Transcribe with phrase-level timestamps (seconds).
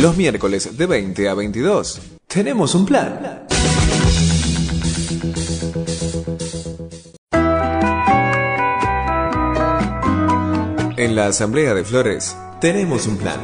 [0.00, 2.00] Los miércoles de 20 a 22.
[2.26, 3.44] Tenemos un plan.
[10.96, 13.40] En la Asamblea de Flores tenemos un plan.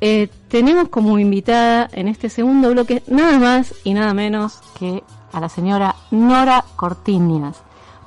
[0.00, 5.40] Eh, tenemos como invitada en este segundo bloque nada más y nada menos que a
[5.40, 7.62] la señora Nora Cortiñas,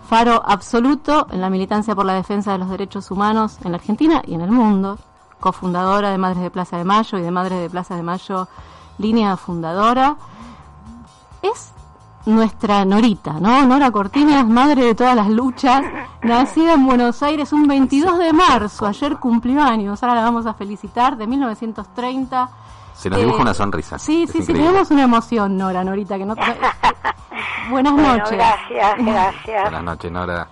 [0.08, 4.22] faro absoluto en la militancia por la defensa de los derechos humanos en la Argentina
[4.26, 4.98] y en el mundo,
[5.40, 8.48] cofundadora de Madres de Plaza de Mayo y de Madres de Plaza de Mayo,
[8.98, 10.16] línea fundadora.
[11.42, 11.72] Es
[12.26, 13.66] nuestra Norita, ¿no?
[13.66, 15.82] Nora Cortiñas, madre de todas las luchas,
[16.22, 20.54] nacida en Buenos Aires un 22 de marzo, ayer cumplió años, ahora la vamos a
[20.54, 22.50] felicitar, de 1930.
[23.02, 23.98] Se nos dibuja Eh, una sonrisa.
[23.98, 26.36] Sí, Es sí, sí, tenemos una emoción, Nora, Norita, que no...
[27.70, 28.32] Buenas Bueno, noches.
[28.38, 29.62] gracias, gracias.
[29.64, 30.48] Buenas noches, Nora.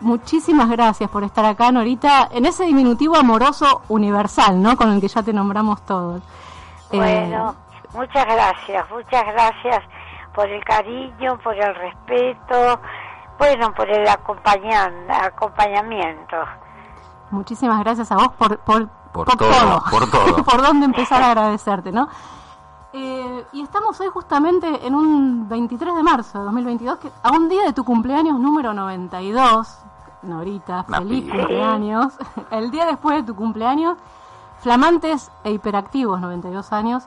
[0.00, 4.76] Muchísimas gracias por estar acá, Norita, en ese diminutivo amoroso universal, ¿no?
[4.76, 6.20] Con el que ya te nombramos todos.
[6.90, 7.54] Eh, Bueno,
[7.94, 9.82] muchas gracias, muchas gracias
[10.34, 12.80] por el cariño, por el respeto,
[13.38, 16.36] bueno, por el acompañan, acompañamiento.
[17.30, 20.44] muchísimas gracias a vos por, por, Por todo, por todo.
[20.44, 22.08] por dónde empezar a agradecerte, ¿no?
[22.92, 27.48] Eh, y estamos hoy justamente en un 23 de marzo de 2022, que, a un
[27.48, 29.78] día de tu cumpleaños número 92,
[30.22, 32.14] Norita, feliz cumpleaños.
[32.50, 33.98] El día después de tu cumpleaños,
[34.58, 37.04] flamantes e hiperactivos, 92 años,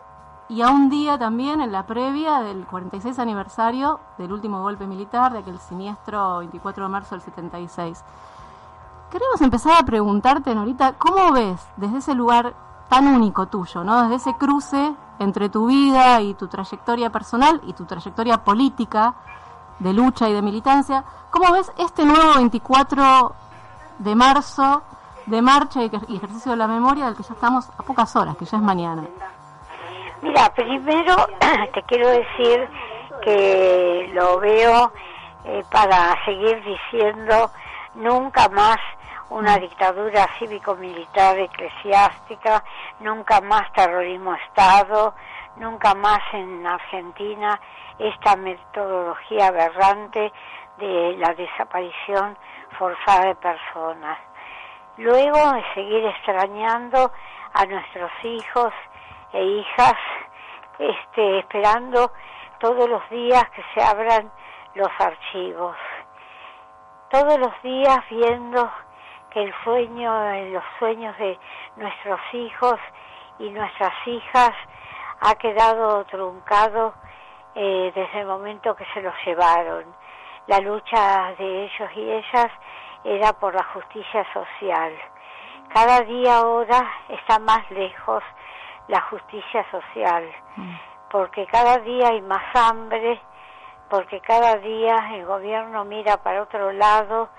[0.47, 5.33] y a un día también en la previa del 46 aniversario del último golpe militar,
[5.33, 8.01] de aquel siniestro 24 de marzo del 76.
[9.11, 12.53] Queremos empezar a preguntarte, Norita, ¿cómo ves desde ese lugar
[12.89, 14.03] tan único tuyo, ¿no?
[14.03, 19.15] desde ese cruce entre tu vida y tu trayectoria personal y tu trayectoria política
[19.79, 23.33] de lucha y de militancia, ¿cómo ves este nuevo 24
[23.99, 24.83] de marzo
[25.25, 28.45] de marcha y ejercicio de la memoria del que ya estamos a pocas horas, que
[28.45, 29.03] ya es mañana?
[30.21, 31.15] Mira, primero
[31.73, 32.67] te quiero decir
[33.23, 34.91] que lo veo
[35.45, 37.51] eh, para seguir diciendo
[37.95, 38.77] nunca más
[39.29, 42.63] una dictadura cívico-militar eclesiástica,
[42.99, 45.13] nunca más terrorismo Estado,
[45.57, 47.59] nunca más en Argentina
[47.99, 50.31] esta metodología aberrante
[50.77, 52.37] de la desaparición
[52.77, 54.17] forzada de personas.
[54.97, 55.39] Luego
[55.73, 57.11] seguir extrañando
[57.53, 58.73] a nuestros hijos
[59.33, 59.95] e hijas,
[60.79, 62.11] este, esperando
[62.59, 64.31] todos los días que se abran
[64.75, 65.75] los archivos.
[67.09, 68.69] Todos los días viendo
[69.31, 70.11] que el sueño,
[70.51, 71.37] los sueños de
[71.75, 72.79] nuestros hijos
[73.39, 74.51] y nuestras hijas
[75.21, 76.93] ha quedado truncado
[77.55, 79.85] eh, desde el momento que se los llevaron.
[80.47, 82.51] La lucha de ellos y ellas
[83.03, 84.93] era por la justicia social.
[85.73, 88.23] Cada día ahora está más lejos
[88.87, 90.23] la justicia social,
[91.11, 93.19] porque cada día hay más hambre,
[93.89, 97.29] porque cada día el gobierno mira para otro lado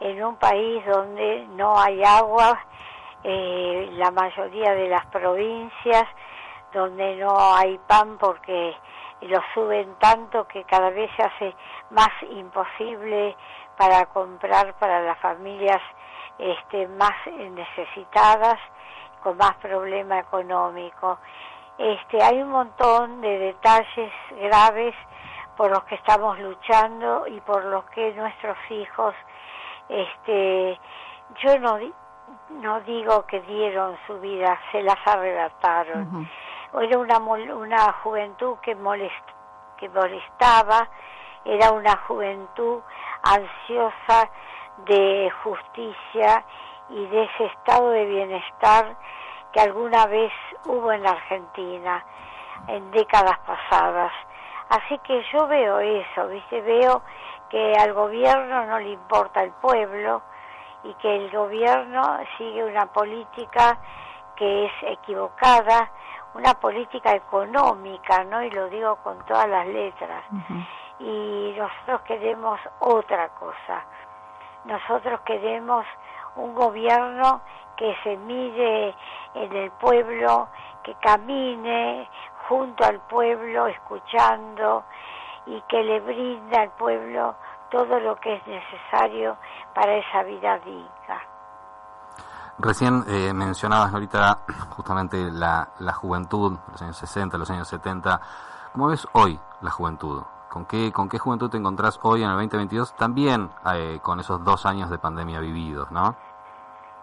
[0.00, 2.58] en un país donde no hay agua,
[3.24, 6.04] eh, la mayoría de las provincias,
[6.72, 8.74] donde no hay pan porque
[9.22, 11.54] lo suben tanto que cada vez se hace
[11.90, 13.36] más imposible
[13.76, 15.80] para comprar para las familias
[16.38, 18.58] este, más necesitadas,
[19.22, 21.18] con más problema económico.
[21.76, 24.94] Este, hay un montón de detalles graves
[25.58, 29.14] por los que estamos luchando y por los que nuestros hijos,
[29.90, 30.80] este,
[31.42, 31.78] yo no,
[32.50, 36.28] no digo que dieron su vida, se las arrebataron.
[36.80, 39.34] Era una, una juventud que, molest-
[39.78, 40.88] que molestaba,
[41.44, 42.80] era una juventud
[43.22, 44.30] ansiosa
[44.86, 46.44] de justicia
[46.90, 48.96] y de ese estado de bienestar
[49.52, 50.32] que alguna vez
[50.66, 52.04] hubo en la Argentina
[52.68, 54.12] en décadas pasadas.
[54.68, 56.60] Así que yo veo eso, ¿viste?
[56.60, 57.02] Veo
[57.48, 60.22] que al gobierno no le importa el pueblo
[60.84, 63.78] y que el gobierno sigue una política
[64.36, 65.90] que es equivocada,
[66.34, 68.42] una política económica, ¿no?
[68.42, 70.24] Y lo digo con todas las letras.
[71.00, 73.84] Y nosotros queremos otra cosa.
[74.64, 75.86] Nosotros queremos
[76.36, 77.40] un gobierno
[77.76, 78.94] que se mire
[79.34, 80.48] en el pueblo,
[80.82, 82.08] que camine
[82.48, 84.84] junto al pueblo, escuchando
[85.46, 87.34] y que le brinda al pueblo
[87.70, 89.36] todo lo que es necesario
[89.74, 91.22] para esa vida digna.
[92.58, 94.38] Recién eh, mencionabas ahorita
[94.70, 98.20] justamente la, la juventud, los años 60, los años 70.
[98.72, 100.22] ¿Cómo ves hoy la juventud?
[100.48, 102.94] ¿Con qué, ¿Con qué juventud te encontrás hoy en el 2022?
[102.96, 106.16] También eh, con esos dos años de pandemia vividos, ¿no?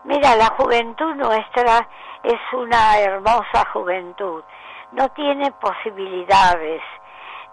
[0.05, 1.87] Mira, la juventud nuestra
[2.21, 4.43] es una hermosa juventud.
[4.91, 6.81] No tiene posibilidades.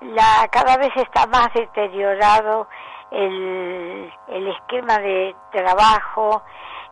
[0.03, 2.69] La, cada vez está más deteriorado
[3.11, 6.43] el, el esquema de trabajo,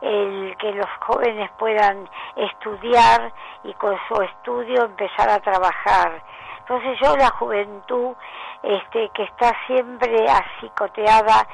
[0.00, 3.30] el que los jóvenes puedan estudiar
[3.64, 6.22] y con su estudio empezar a trabajar.
[6.70, 8.14] Entonces yo la juventud
[8.62, 11.44] este, que está siempre acicoteada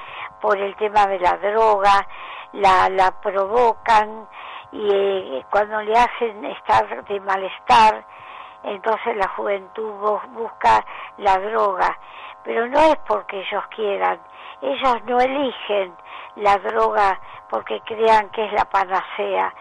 [0.42, 2.06] por el tema de la droga,
[2.52, 4.28] la, la provocan
[4.72, 8.04] y eh, cuando le hacen estar de malestar,
[8.62, 9.90] entonces la juventud
[10.32, 10.84] busca
[11.16, 11.98] la droga.
[12.44, 14.20] Pero no es porque ellos quieran,
[14.60, 15.96] ellos no eligen
[16.34, 17.18] la droga
[17.48, 19.54] porque crean que es la panacea.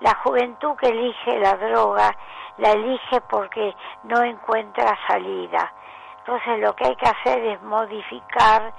[0.00, 2.10] La juventud que elige la droga
[2.58, 3.74] la elige porque
[4.04, 5.72] no encuentra salida.
[6.18, 8.72] Entonces lo que hay que hacer es modificar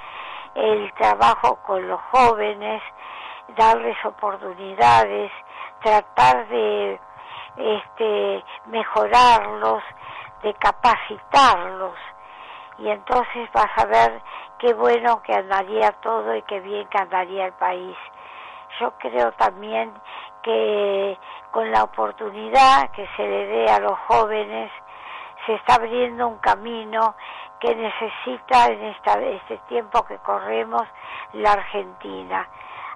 [0.56, 2.82] el trabajo con los jóvenes,
[3.56, 5.32] darles oportunidades,
[5.82, 7.00] tratar de
[7.58, 9.84] este, mejorarlos,
[10.44, 11.96] de capacitarlos.
[12.80, 14.22] Y entonces vas a ver
[14.60, 17.98] qué bueno que andaría todo y qué bien que andaría el país.
[18.80, 19.94] Yo creo también
[20.48, 21.18] que
[21.52, 24.72] con la oportunidad que se le dé a los jóvenes
[25.46, 27.16] se está abriendo un camino
[27.60, 30.84] que necesita en esta, este tiempo que corremos
[31.34, 32.48] la Argentina.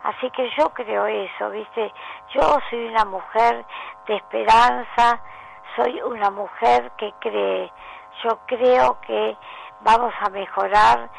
[0.04, 1.94] Así que yo creo eso, ¿viste?
[2.34, 3.66] Yo soy una mujer
[4.08, 5.20] de esperanza,
[5.76, 7.70] soy una mujer que cree.
[8.24, 9.36] Yo creo que
[9.82, 11.10] vamos a mejorar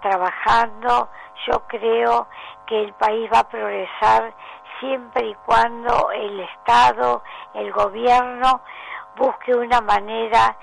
[0.00, 1.08] trabajando,
[1.46, 2.26] yo creo
[2.66, 4.34] que el país va a progresar
[4.80, 7.22] siempre y cuando el Estado,
[7.54, 8.60] el gobierno,
[9.16, 10.56] busque una manera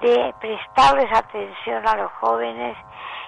[0.00, 2.76] de prestarles atención a los jóvenes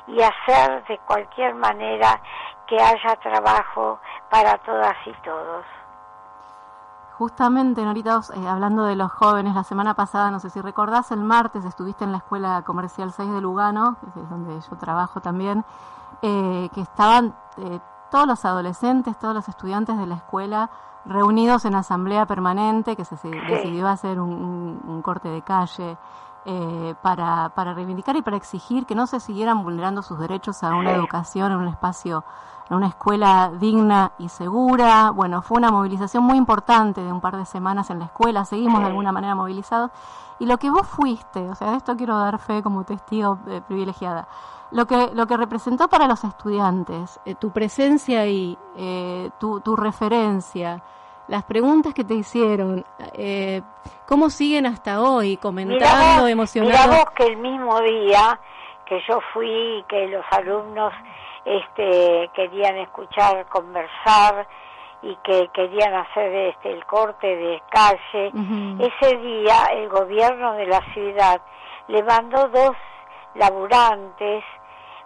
[0.06, 2.20] y hacer de cualquier manera
[2.66, 4.00] que haya trabajo
[4.30, 5.64] para todas y todos.
[7.22, 11.20] Justamente, Norita, eh, hablando de los jóvenes, la semana pasada, no sé si recordás, el
[11.20, 15.64] martes estuviste en la Escuela Comercial 6 de Lugano, que es donde yo trabajo también,
[16.20, 17.78] eh, que estaban eh,
[18.10, 20.68] todos los adolescentes, todos los estudiantes de la escuela
[21.04, 25.98] reunidos en asamblea permanente, que se, decidió hacer un, corte de calle
[26.44, 30.74] eh, para, para reivindicar y para exigir que no se siguieran vulnerando sus derechos a
[30.74, 32.24] una educación en un espacio,
[32.68, 35.10] en una escuela digna y segura.
[35.10, 38.80] Bueno, fue una movilización muy importante de un par de semanas en la escuela, seguimos
[38.80, 39.90] de alguna manera movilizados.
[40.38, 43.60] Y lo que vos fuiste, o sea, de esto quiero dar fe como testigo eh,
[43.64, 44.26] privilegiada,
[44.72, 50.82] lo que, lo que representó para los estudiantes, eh, tu presencia eh, tu, tu, referencia,
[51.32, 52.84] las preguntas que te hicieron,
[53.14, 53.62] eh,
[54.06, 56.88] ¿cómo siguen hasta hoy comentando, emocionados?
[56.88, 58.38] Mira que el mismo día
[58.84, 60.92] que yo fui y que los alumnos
[61.46, 64.46] este, querían escuchar, conversar
[65.00, 68.30] y que querían hacer este, el corte de calle,
[68.78, 71.40] ese día el gobierno de la ciudad
[71.88, 72.76] le mandó dos
[73.36, 74.44] laburantes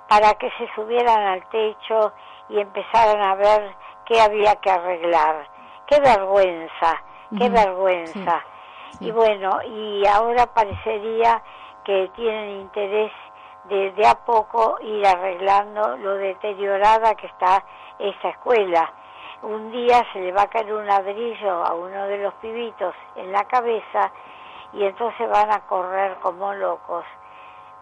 [0.09, 2.13] para que se subieran al techo
[2.49, 3.77] y empezaran a ver
[4.07, 5.56] qué había que arreglar.
[5.87, 7.03] Qué vergüenza,
[7.39, 8.45] qué vergüenza.
[9.01, 11.43] Y bueno, y ahora parecería
[11.85, 13.13] que tienen interés
[13.65, 17.65] de, de a poco ir arreglando lo deteriorada que está
[17.99, 18.93] esa escuela.
[19.43, 23.31] Un día se le va a caer un ladrillo a uno de los pibitos en
[23.33, 24.11] la cabeza
[24.73, 27.05] y entonces van a correr como locos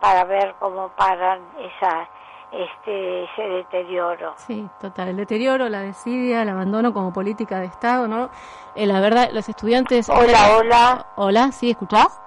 [0.00, 2.08] para ver cómo paran esa,
[2.54, 4.34] este, ese deterioro.
[4.36, 8.30] Sí, total, el deterioro, la desidia, el abandono como política de Estado, ¿no?
[8.76, 10.08] Eh, la verdad, los estudiantes...
[10.08, 11.06] Hola, hola.
[11.16, 12.20] Hola, ¿sí escuchás?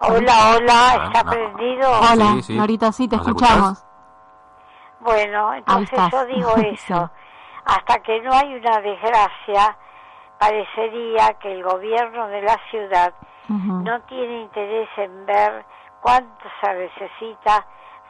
[0.00, 1.90] Hola, hola, ¿está prendido?
[1.90, 2.58] Hola, sí, sí.
[2.58, 3.84] ahorita sí te escuchamos.
[5.00, 7.10] Bueno, entonces yo digo eso,
[7.64, 9.76] hasta que no hay una desgracia,
[10.38, 13.14] parecería que el gobierno de la ciudad
[13.48, 15.64] no tiene interés en ver
[16.00, 17.64] cuánto se necesita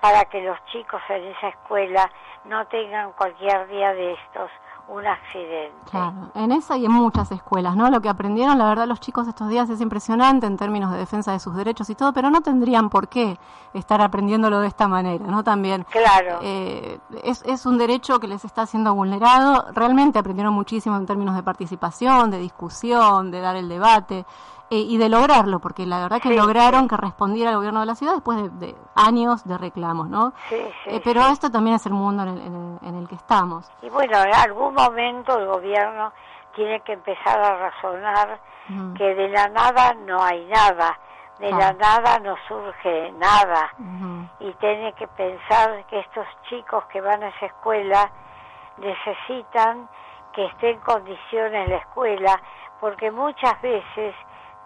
[0.07, 2.09] para que los chicos en esa escuela
[2.45, 4.49] no tengan cualquier día de estos
[4.89, 5.75] un accidente.
[5.91, 7.91] Claro, en esa y en muchas escuelas, ¿no?
[7.91, 11.33] Lo que aprendieron, la verdad, los chicos estos días es impresionante en términos de defensa
[11.33, 13.37] de sus derechos y todo, pero no tendrían por qué
[13.75, 15.43] estar aprendiéndolo de esta manera, ¿no?
[15.43, 15.85] También.
[15.91, 16.39] Claro.
[16.41, 19.67] Eh, es, es un derecho que les está siendo vulnerado.
[19.73, 24.25] Realmente aprendieron muchísimo en términos de participación, de discusión, de dar el debate.
[24.69, 27.95] Eh, y de lograrlo, porque la verdad que lograron que respondiera el gobierno de la
[27.95, 30.33] ciudad después de, años de reclamos, ¿no?
[30.49, 30.57] Sí,
[30.87, 33.71] eh, pero esto también es el mundo en el, que estamos.
[33.83, 36.13] Y bueno, en algún momento el gobierno
[36.57, 38.41] tiene que empezar a razonar
[38.99, 40.99] que de la nada no hay nada,
[41.39, 43.73] De la nada no surge nada.
[44.41, 48.11] Y tiene que pensar que estos chicos que van a esa escuela
[48.79, 49.89] necesitan
[50.33, 52.43] que esté en condiciones la escuela,
[52.81, 54.15] porque muchas veces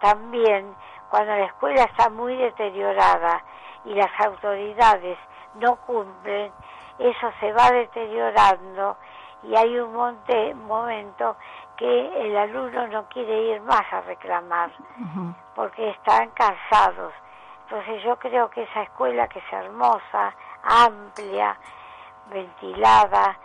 [0.01, 0.75] también
[1.09, 3.43] cuando la escuela está muy deteriorada
[3.85, 5.17] y las autoridades
[5.55, 6.51] no cumplen,
[6.99, 8.97] eso se va deteriorando
[9.43, 11.35] y hay un monte- momento
[11.77, 14.69] que el alumno no quiere ir más a reclamar
[15.55, 17.13] porque están cansados.
[17.63, 21.57] Entonces yo creo que esa escuela que es hermosa, amplia,
[22.29, 23.37] ventilada,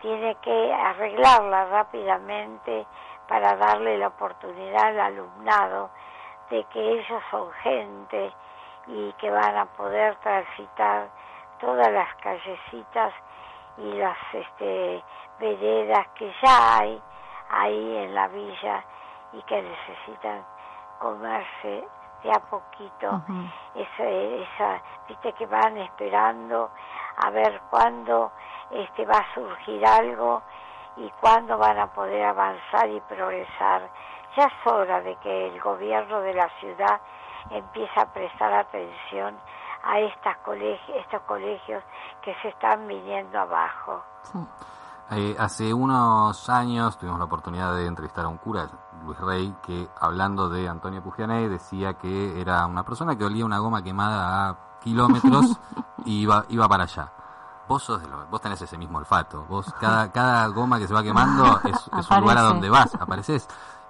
[0.00, 2.86] tiene que arreglarla rápidamente
[3.28, 5.90] para darle la oportunidad al alumnado
[6.50, 8.32] de que ellos son gente
[8.86, 11.08] y que van a poder transitar
[11.60, 13.12] todas las callecitas
[13.76, 15.04] y las este,
[15.38, 17.02] veredas que ya hay
[17.50, 18.84] ahí en la villa
[19.32, 20.44] y que necesitan
[20.98, 21.86] comerse
[22.22, 23.22] de a poquito
[23.74, 26.70] esa, esa, viste que van esperando
[27.16, 28.32] a ver cuándo
[28.70, 30.42] este va a surgir algo
[30.98, 33.90] y cuándo van a poder avanzar y progresar.
[34.36, 37.00] Ya es hora de que el gobierno de la ciudad
[37.50, 39.36] empiece a prestar atención
[39.84, 41.82] a estas colegios, estos colegios
[42.22, 44.02] que se están viniendo abajo.
[44.22, 44.38] Sí.
[45.10, 48.68] Eh, hace unos años tuvimos la oportunidad de entrevistar a un cura,
[49.02, 53.58] Luis Rey, que hablando de Antonio Pugiané decía que era una persona que olía una
[53.58, 55.58] goma quemada a kilómetros
[56.04, 57.10] y iba, iba para allá.
[57.68, 59.44] Vos, sos de lo- vos tenés ese mismo olfato.
[59.44, 62.94] Vos, cada, cada goma que se va quemando es, es un lugar a donde vas,
[62.94, 63.46] apareces.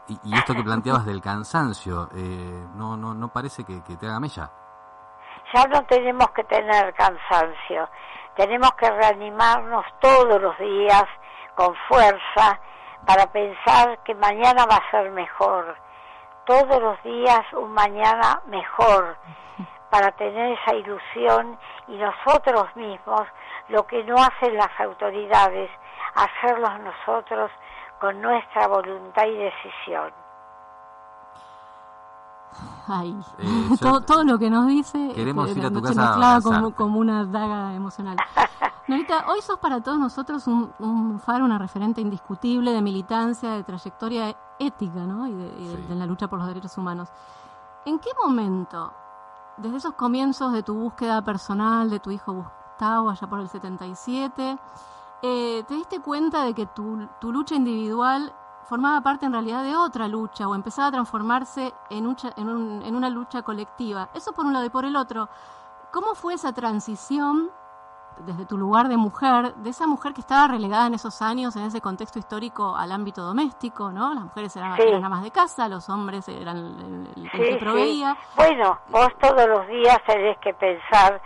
[0.09, 4.07] Y, y esto que planteabas del cansancio, eh, no, no, no parece que, que te
[4.07, 4.51] haga mella.
[5.55, 7.89] ya no tenemos que tener cansancio,
[8.37, 11.05] tenemos que reanimarnos todos los días
[11.55, 12.59] con fuerza
[13.07, 15.77] para pensar que mañana va a ser mejor,
[16.47, 19.17] todos los días un mañana mejor,
[19.90, 23.23] para tener esa ilusión y nosotros mismos,
[23.68, 25.71] lo que no hacen las autoridades,
[26.14, 27.50] hacerlos nosotros
[28.00, 30.12] con nuestra voluntad y decisión.
[32.88, 36.75] Ay, Eh, todo, todo lo que nos dice Queremos este, ir a tu casa como,
[36.75, 38.16] como una daga emocional.
[38.88, 43.62] Norita, hoy sos para todos nosotros un, un faro, una referente indiscutible de militancia, de
[43.62, 45.26] trayectoria ética, ¿no?
[45.26, 45.83] Y de, y de- Sí.
[45.88, 47.11] de la lucha por los derechos humanos.
[47.85, 48.90] ¿En qué momento,
[49.59, 54.59] desde esos comienzos de tu búsqueda personal, de tu hijo Gustavo, allá por el 77,
[55.23, 58.33] eh, te diste cuenta de que tu, lucha individual
[58.65, 64.11] formaba parte en realidad de otra lucha o empezaba a transformarse en una lucha colectiva?
[64.15, 65.29] Eso por un lado y por el otro,
[65.91, 67.50] ¿cómo fue esa transición
[68.27, 71.65] desde tu lugar de mujer, de esa mujer que estaba relegada en esos años, en
[71.65, 74.15] ese contexto histórico, al ámbito doméstico, ¿no?
[74.15, 74.83] Las mujeres eran, Sí.
[74.83, 77.59] eran amas de casa, los hombres eran el, el- el Sí, que sí.
[77.59, 78.17] proveía.
[78.37, 81.21] Bueno, vos todos los días tenés que pensar,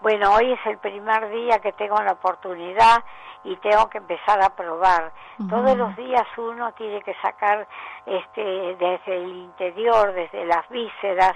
[0.00, 3.02] bueno, hoy es el primer día que tengo la oportunidad
[3.44, 5.12] y tengo que empezar a probar.
[5.48, 7.66] Todos los días uno tiene que sacar
[8.04, 11.34] este, desde el interior, desde las vísceras,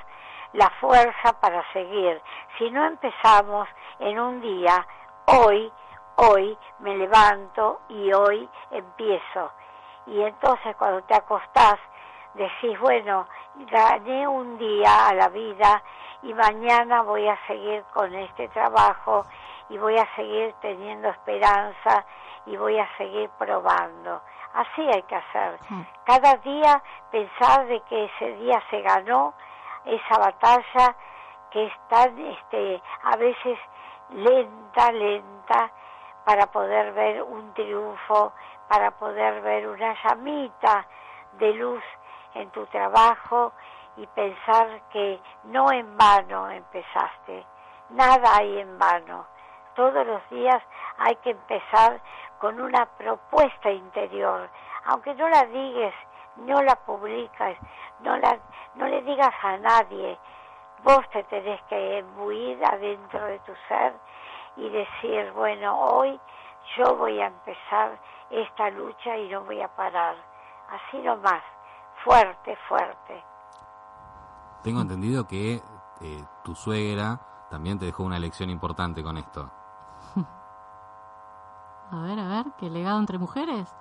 [0.52, 2.20] la fuerza para seguir.
[2.58, 3.68] Si no empezamos
[3.98, 4.86] en un día,
[5.26, 5.72] hoy,
[6.16, 9.52] hoy me levanto y hoy empiezo.
[10.06, 11.78] Y entonces cuando te acostás,
[12.34, 13.26] decís, bueno,
[13.70, 15.82] gané un día a la vida
[16.22, 19.24] y mañana voy a seguir con este trabajo
[19.68, 22.04] y voy a seguir teniendo esperanza
[22.46, 24.20] y voy a seguir probando.
[24.54, 25.58] Así hay que hacer.
[25.68, 25.86] Sí.
[26.04, 29.32] Cada día pensar de que ese día se ganó
[29.84, 30.96] esa batalla
[31.50, 33.58] que es tan, este, a veces
[34.10, 35.70] lenta, lenta,
[36.24, 38.32] para poder ver un triunfo,
[38.68, 40.86] para poder ver una llamita
[41.32, 41.82] de luz
[42.34, 43.52] en tu trabajo
[43.96, 47.44] y pensar que no en vano empezaste,
[47.90, 49.26] nada hay en vano.
[49.74, 50.62] Todos los días
[50.98, 52.00] hay que empezar
[52.38, 54.48] con una propuesta interior,
[54.86, 55.94] aunque no la digas,
[56.36, 57.56] no la publicas,
[58.00, 58.38] no, la,
[58.74, 60.18] no le digas a nadie,
[60.82, 63.94] vos te tenés que embuir adentro de tu ser
[64.56, 66.18] y decir, bueno, hoy
[66.76, 67.98] yo voy a empezar
[68.30, 70.16] esta lucha y no voy a parar.
[70.70, 71.42] Así nomás,
[72.04, 73.24] fuerte, fuerte.
[74.62, 75.60] Tengo entendido que
[76.00, 77.20] eh, tu suegra
[77.50, 79.50] también te dejó una lección importante con esto.
[81.92, 83.76] A ver, a ver, ¿qué legado entre mujeres?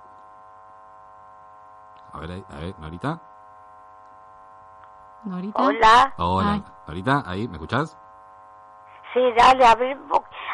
[2.12, 3.20] A ver, ahí- a ver, Norita.
[5.24, 5.62] Norita.
[5.62, 6.64] Hola, Hola, Ay.
[6.88, 7.96] Norita, ahí, ¿me escuchás?
[9.14, 9.98] Sí, dale, abrir,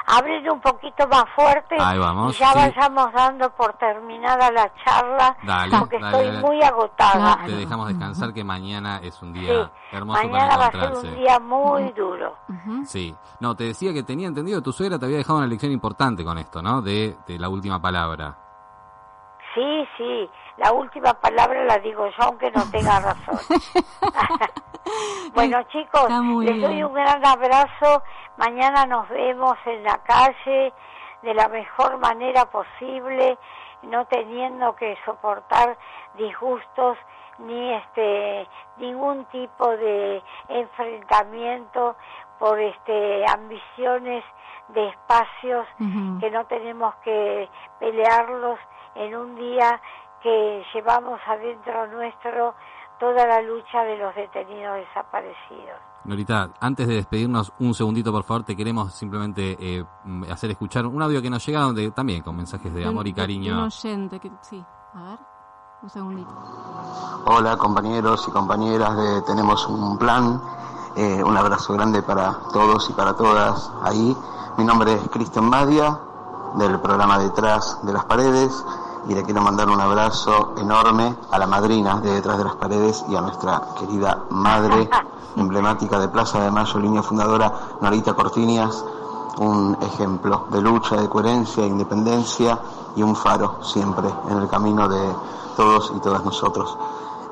[0.09, 2.59] abrir un poquito más fuerte Ahí vamos, y ya sí.
[2.59, 6.41] vayamos dando por terminada la charla Dale, porque dale, estoy dale.
[6.47, 7.35] muy agotada.
[7.37, 7.47] Claro.
[7.47, 10.81] Te dejamos descansar que mañana es un Sí, día hermoso mañana para va a ser
[10.83, 11.09] encontrarse.
[11.09, 12.37] un día muy duro.
[12.85, 13.15] Sí.
[13.38, 16.25] No, te decía que tenía entendido que tu suegra te había dejado una lección importante
[16.25, 16.83] con esto, ¿no?
[16.83, 18.37] De, de la última palabra.
[19.55, 23.38] Sí, sí, la última palabra la digo yo aunque no tenga razón.
[25.35, 26.11] bueno chicos,
[26.43, 28.03] les doy un gran abrazo.
[28.37, 30.73] Mañana nos vemos en la calle
[31.23, 33.38] de la mejor manera posible,
[33.83, 35.77] no teniendo que soportar
[36.15, 36.99] disgustos
[37.38, 38.49] ni este
[38.79, 41.97] ningún tipo de enfrentamiento
[42.38, 44.25] por este ambiciones
[44.69, 45.67] de espacios
[46.21, 47.49] que no tenemos que
[47.79, 48.59] pelearlos
[48.97, 49.81] en un día
[50.23, 52.55] que llevamos adentro nuestro
[52.99, 55.79] toda la lucha de los detenidos desaparecidos.
[56.05, 59.85] Norita, antes de despedirnos, un segundito, por favor, te queremos simplemente eh,
[60.31, 63.55] hacer escuchar un audio que nos llega donde también con mensajes de amor y cariño.
[63.55, 65.19] Un oyente que, sí, a ver,
[65.83, 66.31] un segundito.
[67.27, 70.41] Hola compañeros y compañeras de Tenemos un Plan.
[70.97, 74.17] Eh, un abrazo grande para todos y para todas ahí.
[74.57, 75.99] Mi nombre es Cristian Madia
[76.55, 78.65] del programa Detrás de las Paredes
[79.09, 83.05] y le quiero mandar un abrazo enorme a la madrina de Detrás de las Paredes
[83.09, 84.88] y a nuestra querida madre
[85.37, 88.85] emblemática de Plaza de Mayo, línea fundadora Norita Cortinias,
[89.38, 92.59] un ejemplo de lucha, de coherencia, de independencia
[92.97, 95.14] y un faro siempre en el camino de
[95.57, 96.76] todos y todas nosotros.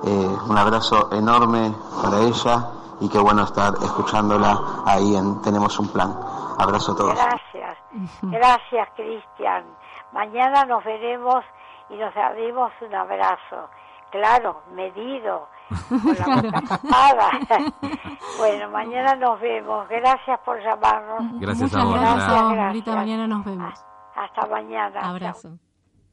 [0.05, 2.69] Eh, un abrazo enorme para ella
[3.01, 6.17] y qué bueno estar escuchándola ahí en Tenemos un Plan.
[6.59, 7.15] Abrazo a todos.
[7.15, 7.79] Gracias,
[8.23, 9.65] gracias Cristian.
[10.17, 11.45] Mañana nos veremos
[11.91, 13.69] y nos daremos un abrazo.
[14.11, 15.47] Claro, medido,
[15.91, 17.31] con la boca tapada.
[18.39, 19.87] bueno, mañana nos vemos.
[19.91, 21.39] Gracias por llamarnos.
[21.39, 22.53] Gracias Muchas a vos, gracias.
[22.55, 22.97] Gracias.
[22.97, 23.85] Mañana nos vemos.
[24.15, 25.01] Hasta mañana.
[25.03, 25.11] Chao.
[25.11, 25.59] Abrazo.